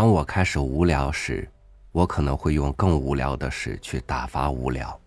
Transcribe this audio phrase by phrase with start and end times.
[0.00, 1.46] 当我开始无聊时，
[1.92, 4.98] 我可能会用更无聊的事去打发无聊。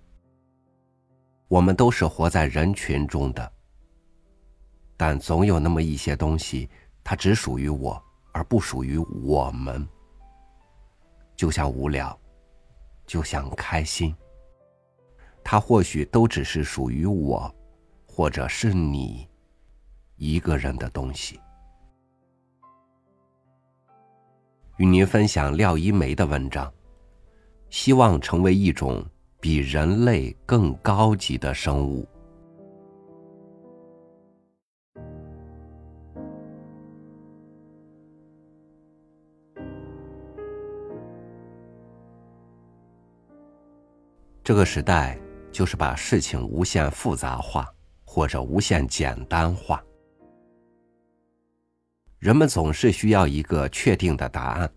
[1.47, 3.51] 我们都是活在人群中的，
[4.95, 6.69] 但总有那么一些东西，
[7.03, 7.99] 它只属于我，
[8.33, 9.83] 而不属于我们。
[11.35, 12.15] 就像无聊，
[13.07, 14.15] 就像开心，
[15.43, 17.51] 它或许都只是属于我，
[18.05, 19.27] 或者是你
[20.17, 21.39] 一个人的东西。
[24.77, 26.71] 与您分享廖一梅的文章，
[27.69, 29.05] 希望成为一种
[29.39, 32.07] 比人类更高级的生物。
[44.43, 45.17] 这个时代
[45.51, 47.65] 就是把事情无限复杂化，
[48.03, 49.81] 或者无限简单化。
[52.23, 54.73] 人们总是需要一个确定的答案，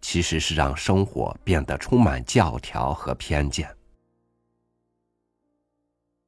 [0.00, 3.68] 其实是让生活变得充满教条和偏见。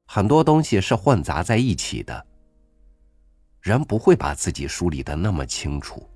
[0.05, 2.23] 很多东西是混杂在一起的，
[3.61, 6.07] 人不会把自己梳理的那么清楚。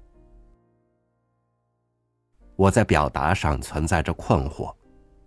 [2.56, 4.72] 我在表达上存在着困惑，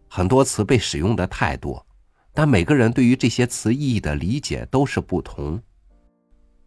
[0.09, 1.85] 很多词被使用的太多，
[2.33, 5.61] 但每个人对于这些词意义的理解都是不同，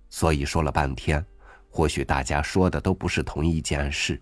[0.09, 1.25] 所以说了半天。
[1.71, 4.21] 或许大家说的都不是同一件事。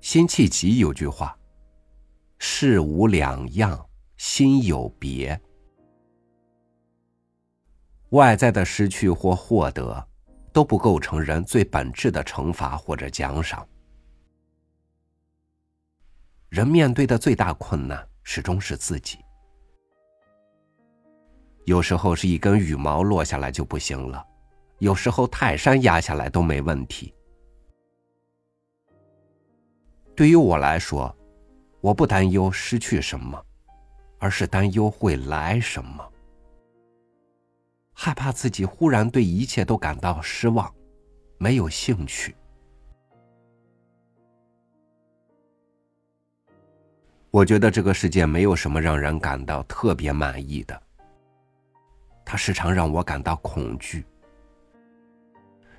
[0.00, 1.38] 辛弃疾有句话
[2.40, 3.86] ：“事无两样，
[4.16, 5.38] 心有别。”
[8.10, 10.08] 外在的失去或获得，
[10.52, 13.68] 都不构成人最本质的惩罚或者奖赏。
[16.48, 19.18] 人面对的最大困难，始终是自己。
[21.70, 24.26] 有时候是一根羽毛落下来就不行了，
[24.80, 27.14] 有时候泰山压下来都没问题。
[30.16, 31.16] 对于我来说，
[31.80, 33.40] 我不担忧失去什么，
[34.18, 36.04] 而是担忧会来什么。
[37.92, 40.68] 害怕自己忽然对一切都感到失望，
[41.38, 42.34] 没有兴趣。
[47.30, 50.82] 我觉得这个世界没有什么让人感到特别满意的。
[52.30, 54.06] 它时常让我感到恐惧。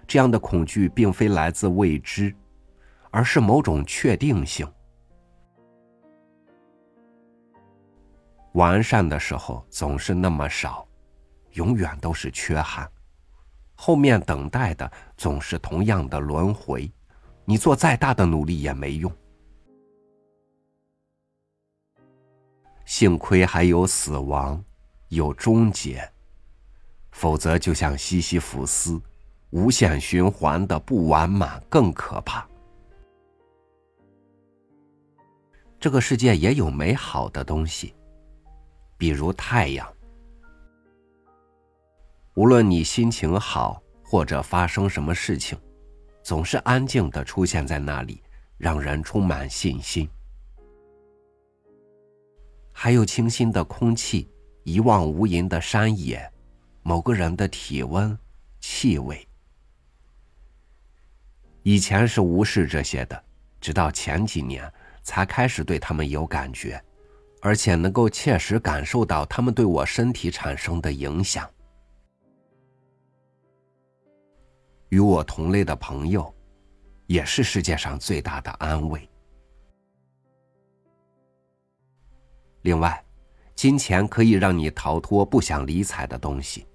[0.05, 2.35] 这样的恐惧并非来自未知，
[3.09, 4.69] 而是某种确定性。
[8.51, 10.85] 完善的时候总是那么少，
[11.51, 12.85] 永远都是缺憾。
[13.75, 16.91] 后面等待的总是同样的轮回，
[17.45, 19.09] 你做再大的努力也没用。
[22.83, 24.61] 幸亏还有死亡，
[25.07, 26.05] 有终结。
[27.11, 28.99] 否则，就像西西弗斯，
[29.51, 32.47] 无限循环的不完满更可怕。
[35.79, 37.93] 这个世界也有美好的东西，
[38.97, 39.87] 比如太阳。
[42.35, 45.59] 无论你心情好或者发生什么事情，
[46.23, 48.21] 总是安静的出现在那里，
[48.57, 50.07] 让人充满信心。
[52.71, 54.29] 还有清新的空气，
[54.63, 56.31] 一望无垠的山野。
[56.83, 58.17] 某个人的体温、
[58.59, 59.27] 气味，
[61.63, 63.23] 以前是无视这些的，
[63.59, 64.71] 直到前几年
[65.03, 66.83] 才开始对他们有感觉，
[67.41, 71.49] 而且能够切实感受到他们对我身体产生的影响。
[74.89, 76.33] 与我同类的朋友，
[77.05, 79.07] 也是世界上最大的安慰。
[82.63, 83.03] 另外，
[83.55, 86.67] 金钱可以让你逃脱不想理睬的东西。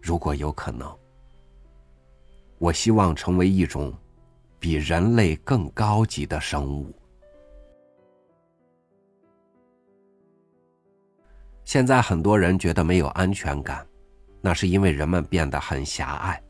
[0.00, 0.90] 如果有可能，
[2.58, 3.92] 我希望成为一种
[4.58, 6.92] 比人类更高级的生物。
[11.64, 13.86] 现在很多人觉得没有安全感，
[14.40, 16.42] 那是因为人们变得很狭隘，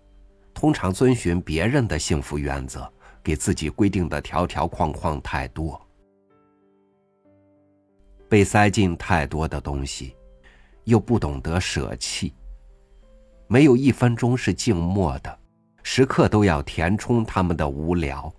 [0.54, 2.88] 通常遵循别人的幸福原则，
[3.22, 5.80] 给自己规定的条条框框太多，
[8.28, 10.16] 被塞进太多的东西，
[10.84, 12.32] 又不懂得舍弃。
[13.50, 15.38] 没有一分钟是静默的，
[15.82, 18.30] 时刻都要填充他们的无聊，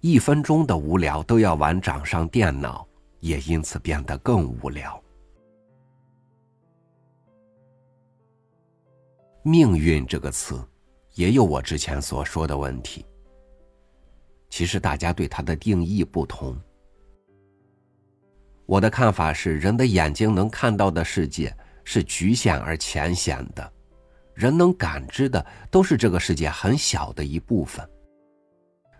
[0.00, 2.86] 一分钟的无聊都要玩掌上电脑，
[3.20, 5.02] 也因此变得更无聊。
[9.42, 10.62] 命运这个词，
[11.14, 13.06] 也有我之前所说的问题。
[14.50, 16.54] 其实大家对它的定义不同。
[18.66, 23.72] 我的看法是，人的眼睛能看到的世界是局限而浅显的。
[24.40, 27.86] 人能感知的都是这个世界很小的一部分。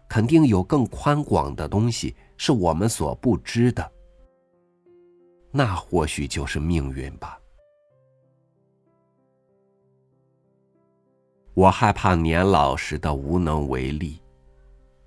[0.06, 3.90] 肯定有更宽广的东西是我们所不知的。
[5.50, 7.40] 那或许就是命运吧。
[11.54, 14.20] 我害怕年老时的无能为力，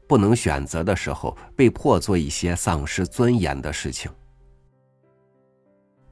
[0.08, 4.12] 不能选择的时候被迫做一些丧失尊严的事情，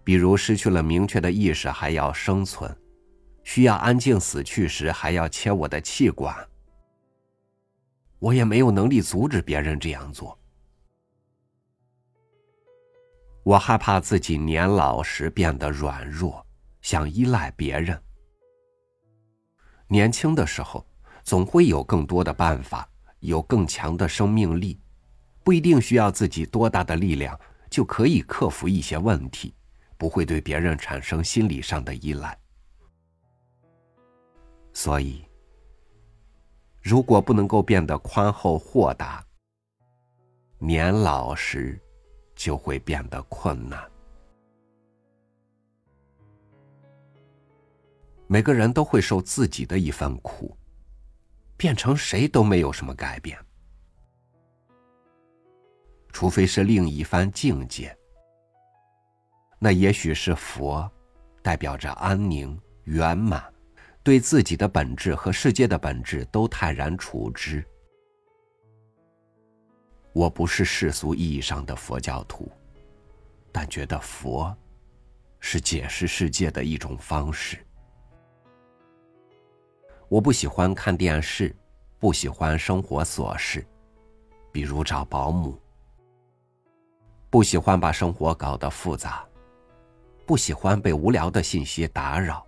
[0.04, 2.70] 比如失去了明确的意识还要生存，
[3.44, 6.36] 需要安静死去时还要切我的气管。
[8.20, 10.38] 我也没有能力阻止别人这样做。
[13.44, 16.46] 我害怕自己年老时变得软弱，
[16.82, 18.00] 想依赖别人。
[19.88, 20.86] 年轻的时候，
[21.24, 22.88] 总会有更多的办法，
[23.20, 24.80] 有更强的生命力，
[25.44, 27.38] 不一定需要自己多大的力量
[27.70, 29.56] 就可以克服一些问题，
[29.98, 32.38] 不会对别人产生心理上的依赖。
[34.74, 35.24] 所以，
[36.82, 39.26] 如果不能够变得宽厚豁达，
[40.60, 41.80] 年老时。
[42.34, 43.80] 就会变得困难。
[48.26, 50.58] 每个人都会受自己的一份苦，
[51.56, 53.38] 变成谁都没有什么改变，
[56.12, 57.96] 除非是另一番境界。
[59.60, 60.92] 那也许是佛，
[61.44, 63.54] 代表着安宁圆满，
[64.04, 67.64] 对自己的本质和世界的本质都泰然处之。
[70.14, 72.52] 我不是世俗意义上的佛教徒，
[73.52, 74.56] 但觉得佛
[75.40, 77.58] 是解释世界的一种方式。
[80.10, 81.56] 我不喜欢看电视，
[81.98, 83.66] 不喜欢生活琐事，
[84.52, 85.58] 比如找保姆，
[87.30, 89.24] 不喜欢把生活搞得复杂，
[90.26, 92.46] 不喜欢被无聊的信息打扰，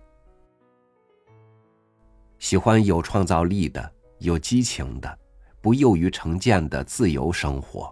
[2.44, 5.18] 喜欢有创造力的、有激情的。
[5.62, 7.90] 不囿于成见的自由生活。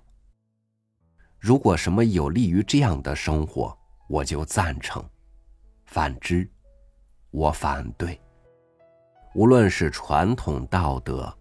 [1.38, 3.74] 如果什么有利于这样的生活，
[4.10, 5.02] 我就赞成；
[5.86, 6.46] 反之，
[7.30, 8.20] 我反对。
[9.34, 11.34] 无论是传统道德，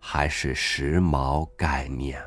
[0.00, 2.20] 还是时髦概念，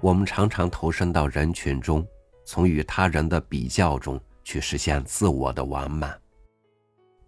[0.00, 2.06] 我们常常投身到人群中。
[2.48, 6.16] 从与他人的比较中去实现自我的完满。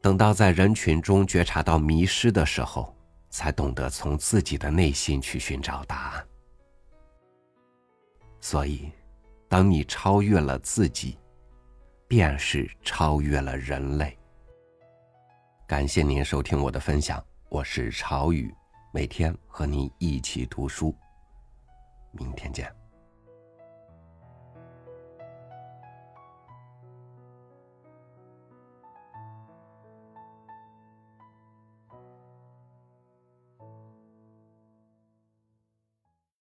[0.01, 2.97] 等到在人群中觉察到迷失的时候，
[3.29, 6.25] 才懂得从自己的内心去寻找答案。
[8.41, 8.93] 所以，
[9.49, 11.19] 当你超越了自己，
[12.07, 14.17] 便是超越了人类。
[15.67, 18.55] 感谢您收听我的分享，我是朝雨，
[18.95, 20.95] 每天和您一起读书。
[22.13, 22.88] 明天见。